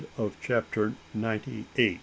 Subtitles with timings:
[0.41, 1.99] CHAPTER NINETY NINE.